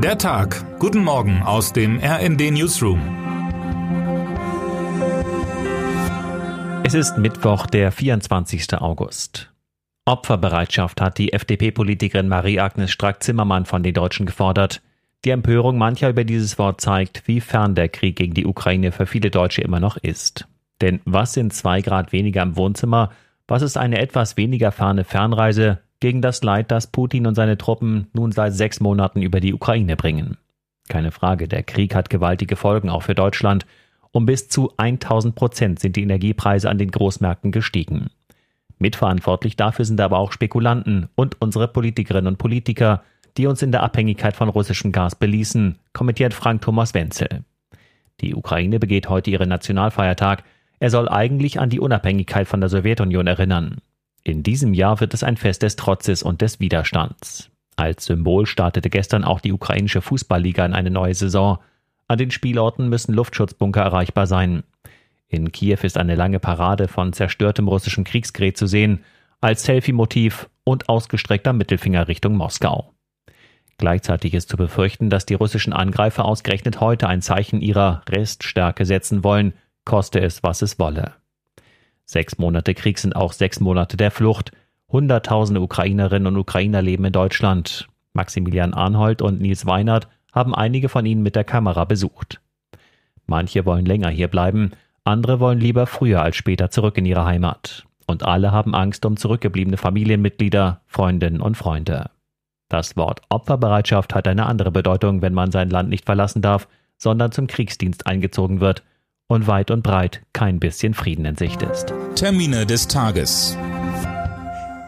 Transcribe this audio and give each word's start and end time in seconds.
Der 0.00 0.16
Tag. 0.16 0.78
Guten 0.78 1.02
Morgen 1.02 1.42
aus 1.42 1.72
dem 1.72 1.98
RND 1.98 2.52
Newsroom. 2.52 3.00
Es 6.84 6.94
ist 6.94 7.18
Mittwoch, 7.18 7.66
der 7.66 7.90
24. 7.90 8.74
August. 8.80 9.52
Opferbereitschaft 10.04 11.00
hat 11.00 11.18
die 11.18 11.32
FDP-Politikerin 11.32 12.28
Marie-Agnes 12.28 12.92
Strack-Zimmermann 12.92 13.66
von 13.66 13.82
den 13.82 13.92
Deutschen 13.92 14.24
gefordert. 14.24 14.82
Die 15.24 15.30
Empörung 15.30 15.78
mancher 15.78 16.10
über 16.10 16.22
dieses 16.22 16.60
Wort 16.60 16.80
zeigt, 16.80 17.26
wie 17.26 17.40
fern 17.40 17.74
der 17.74 17.88
Krieg 17.88 18.14
gegen 18.14 18.34
die 18.34 18.46
Ukraine 18.46 18.92
für 18.92 19.06
viele 19.06 19.30
Deutsche 19.30 19.62
immer 19.62 19.80
noch 19.80 19.96
ist. 19.96 20.46
Denn 20.80 21.00
was 21.06 21.32
sind 21.32 21.52
zwei 21.52 21.80
Grad 21.80 22.12
weniger 22.12 22.42
im 22.42 22.56
Wohnzimmer? 22.56 23.10
Was 23.48 23.62
ist 23.62 23.76
eine 23.76 23.98
etwas 23.98 24.36
weniger 24.36 24.70
ferne 24.70 25.02
Fernreise 25.02 25.80
gegen 26.00 26.22
das 26.22 26.42
Leid, 26.42 26.70
das 26.70 26.86
Putin 26.86 27.26
und 27.26 27.34
seine 27.34 27.58
Truppen 27.58 28.08
nun 28.12 28.32
seit 28.32 28.54
sechs 28.54 28.80
Monaten 28.80 29.22
über 29.22 29.40
die 29.40 29.54
Ukraine 29.54 29.96
bringen? 29.96 30.36
Keine 30.88 31.10
Frage, 31.10 31.48
der 31.48 31.62
Krieg 31.62 31.94
hat 31.94 32.10
gewaltige 32.10 32.56
Folgen 32.56 32.88
auch 32.88 33.02
für 33.02 33.14
Deutschland. 33.14 33.66
Um 34.10 34.26
bis 34.26 34.48
zu 34.48 34.72
1000 34.76 35.34
Prozent 35.34 35.80
sind 35.80 35.96
die 35.96 36.02
Energiepreise 36.02 36.70
an 36.70 36.78
den 36.78 36.90
Großmärkten 36.90 37.52
gestiegen. 37.52 38.10
Mitverantwortlich 38.78 39.56
dafür 39.56 39.84
sind 39.84 40.00
aber 40.00 40.18
auch 40.18 40.32
Spekulanten 40.32 41.08
und 41.14 41.40
unsere 41.40 41.68
Politikerinnen 41.68 42.28
und 42.28 42.38
Politiker, 42.38 43.02
die 43.36 43.46
uns 43.46 43.62
in 43.62 43.72
der 43.72 43.82
Abhängigkeit 43.82 44.36
von 44.36 44.48
russischem 44.48 44.92
Gas 44.92 45.14
beließen, 45.14 45.78
kommentiert 45.92 46.32
Frank 46.32 46.62
Thomas 46.62 46.94
Wenzel. 46.94 47.44
Die 48.20 48.34
Ukraine 48.34 48.78
begeht 48.78 49.08
heute 49.08 49.30
ihren 49.30 49.48
Nationalfeiertag. 49.48 50.42
Er 50.80 50.90
soll 50.90 51.08
eigentlich 51.08 51.60
an 51.60 51.70
die 51.70 51.80
Unabhängigkeit 51.80 52.48
von 52.48 52.60
der 52.60 52.68
Sowjetunion 52.68 53.26
erinnern. 53.26 53.78
In 54.28 54.42
diesem 54.42 54.74
Jahr 54.74 55.00
wird 55.00 55.14
es 55.14 55.22
ein 55.22 55.38
Fest 55.38 55.62
des 55.62 55.76
Trotzes 55.76 56.22
und 56.22 56.42
des 56.42 56.60
Widerstands. 56.60 57.50
Als 57.76 58.04
Symbol 58.04 58.44
startete 58.44 58.90
gestern 58.90 59.24
auch 59.24 59.40
die 59.40 59.54
ukrainische 59.54 60.02
Fußballliga 60.02 60.66
in 60.66 60.74
eine 60.74 60.90
neue 60.90 61.14
Saison. 61.14 61.60
An 62.08 62.18
den 62.18 62.30
Spielorten 62.30 62.90
müssen 62.90 63.14
Luftschutzbunker 63.14 63.80
erreichbar 63.80 64.26
sein. 64.26 64.64
In 65.28 65.50
Kiew 65.50 65.78
ist 65.82 65.96
eine 65.96 66.14
lange 66.14 66.40
Parade 66.40 66.88
von 66.88 67.14
zerstörtem 67.14 67.68
russischem 67.68 68.04
Kriegsgerät 68.04 68.58
zu 68.58 68.66
sehen, 68.66 69.02
als 69.40 69.62
Selfie-Motiv 69.62 70.50
und 70.62 70.90
ausgestreckter 70.90 71.54
Mittelfinger 71.54 72.06
Richtung 72.06 72.36
Moskau. 72.36 72.92
Gleichzeitig 73.78 74.34
ist 74.34 74.50
zu 74.50 74.58
befürchten, 74.58 75.08
dass 75.08 75.24
die 75.24 75.34
russischen 75.34 75.72
Angreifer 75.72 76.26
ausgerechnet 76.26 76.82
heute 76.82 77.08
ein 77.08 77.22
Zeichen 77.22 77.62
ihrer 77.62 78.02
Reststärke 78.06 78.84
setzen 78.84 79.24
wollen, 79.24 79.54
koste 79.86 80.20
es, 80.20 80.42
was 80.42 80.60
es 80.60 80.78
wolle. 80.78 81.14
Sechs 82.10 82.38
Monate 82.38 82.72
Krieg 82.72 82.98
sind 82.98 83.14
auch 83.14 83.34
sechs 83.34 83.60
Monate 83.60 83.98
der 83.98 84.10
Flucht. 84.10 84.52
Hunderttausende 84.90 85.60
Ukrainerinnen 85.60 86.26
und 86.26 86.38
Ukrainer 86.38 86.80
leben 86.80 87.04
in 87.04 87.12
Deutschland. 87.12 87.86
Maximilian 88.14 88.72
Arnhold 88.72 89.20
und 89.20 89.42
Nils 89.42 89.66
Weinert 89.66 90.08
haben 90.32 90.54
einige 90.54 90.88
von 90.88 91.04
ihnen 91.04 91.22
mit 91.22 91.36
der 91.36 91.44
Kamera 91.44 91.84
besucht. 91.84 92.40
Manche 93.26 93.66
wollen 93.66 93.84
länger 93.84 94.08
hier 94.08 94.28
bleiben, 94.28 94.70
andere 95.04 95.38
wollen 95.38 95.60
lieber 95.60 95.86
früher 95.86 96.22
als 96.22 96.36
später 96.36 96.70
zurück 96.70 96.96
in 96.96 97.04
ihre 97.04 97.26
Heimat. 97.26 97.84
Und 98.06 98.22
alle 98.22 98.52
haben 98.52 98.74
Angst 98.74 99.04
um 99.04 99.18
zurückgebliebene 99.18 99.76
Familienmitglieder, 99.76 100.80
Freundinnen 100.86 101.42
und 101.42 101.58
Freunde. 101.58 102.10
Das 102.70 102.96
Wort 102.96 103.20
Opferbereitschaft 103.28 104.14
hat 104.14 104.26
eine 104.26 104.46
andere 104.46 104.70
Bedeutung, 104.70 105.20
wenn 105.20 105.34
man 105.34 105.50
sein 105.50 105.68
Land 105.68 105.90
nicht 105.90 106.06
verlassen 106.06 106.40
darf, 106.40 106.68
sondern 106.96 107.32
zum 107.32 107.48
Kriegsdienst 107.48 108.06
eingezogen 108.06 108.60
wird 108.60 108.82
und 109.28 109.46
weit 109.46 109.70
und 109.70 109.82
breit 109.82 110.22
kein 110.32 110.58
bisschen 110.58 110.94
Frieden 110.94 111.24
in 111.24 111.36
Sicht 111.36 111.62
ist. 111.62 111.92
Termine 112.16 112.66
des 112.66 112.88
Tages. 112.88 113.56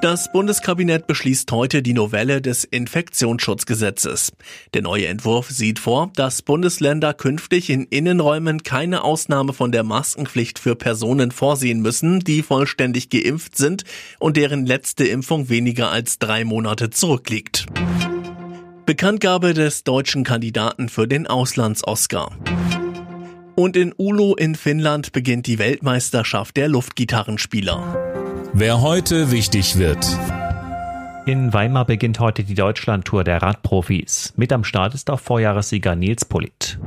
Das 0.00 0.30
Bundeskabinett 0.30 1.08
beschließt 1.08 1.50
heute 1.50 1.82
die 1.82 1.92
Novelle 1.92 2.40
des 2.40 2.62
Infektionsschutzgesetzes. 2.62 4.30
Der 4.72 4.82
neue 4.82 5.08
Entwurf 5.08 5.50
sieht 5.50 5.80
vor, 5.80 6.12
dass 6.14 6.42
Bundesländer 6.42 7.14
künftig 7.14 7.68
in 7.68 7.82
Innenräumen 7.82 8.62
keine 8.62 9.02
Ausnahme 9.02 9.52
von 9.52 9.72
der 9.72 9.82
Maskenpflicht 9.82 10.60
für 10.60 10.76
Personen 10.76 11.32
vorsehen 11.32 11.80
müssen, 11.80 12.20
die 12.20 12.44
vollständig 12.44 13.10
geimpft 13.10 13.56
sind 13.56 13.82
und 14.20 14.36
deren 14.36 14.66
letzte 14.66 15.04
Impfung 15.04 15.48
weniger 15.48 15.90
als 15.90 16.20
drei 16.20 16.44
Monate 16.44 16.90
zurückliegt. 16.90 17.66
Bekanntgabe 18.86 19.52
des 19.52 19.82
deutschen 19.82 20.22
Kandidaten 20.22 20.88
für 20.88 21.08
den 21.08 21.26
Auslands-Oscar. 21.26 22.30
Und 23.58 23.76
in 23.76 23.92
Ulo 23.98 24.36
in 24.36 24.54
Finnland 24.54 25.10
beginnt 25.10 25.48
die 25.48 25.58
Weltmeisterschaft 25.58 26.56
der 26.56 26.68
Luftgitarrenspieler. 26.68 28.52
Wer 28.52 28.82
heute 28.82 29.32
wichtig 29.32 29.76
wird. 29.76 30.06
In 31.26 31.52
Weimar 31.52 31.84
beginnt 31.84 32.20
heute 32.20 32.44
die 32.44 32.54
Deutschlandtour 32.54 33.24
der 33.24 33.42
Radprofis. 33.42 34.32
Mit 34.36 34.52
am 34.52 34.62
Start 34.62 34.94
ist 34.94 35.10
auch 35.10 35.18
Vorjahressieger 35.18 35.96
Nils 35.96 36.24
Polit. 36.24 36.78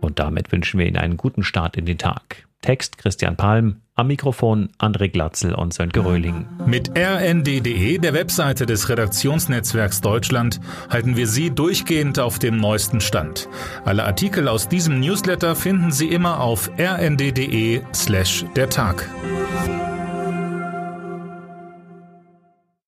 Und 0.00 0.20
damit 0.20 0.52
wünschen 0.52 0.78
wir 0.78 0.86
Ihnen 0.86 0.96
einen 0.96 1.16
guten 1.16 1.42
Start 1.42 1.76
in 1.76 1.86
den 1.86 1.98
Tag. 1.98 2.46
Text 2.62 2.96
Christian 2.96 3.36
Palm, 3.36 3.82
am 3.94 4.06
Mikrofon 4.06 4.70
André 4.78 5.08
Glatzel 5.10 5.54
und 5.54 5.74
Sönke 5.74 6.04
Röhling. 6.04 6.46
Mit 6.64 6.96
rnd.de, 6.96 7.98
der 7.98 8.14
Webseite 8.14 8.64
des 8.64 8.88
Redaktionsnetzwerks 8.88 10.00
Deutschland, 10.00 10.60
halten 10.88 11.16
wir 11.16 11.26
Sie 11.26 11.50
durchgehend 11.50 12.18
auf 12.18 12.38
dem 12.38 12.56
neuesten 12.56 13.00
Stand. 13.00 13.48
Alle 13.84 14.04
Artikel 14.04 14.48
aus 14.48 14.68
diesem 14.68 15.00
Newsletter 15.00 15.54
finden 15.54 15.92
Sie 15.92 16.08
immer 16.08 16.40
auf 16.40 16.70
rnd.de 16.78 17.82
slash 17.92 18.46
der 18.56 18.70
Tag. 18.70 19.08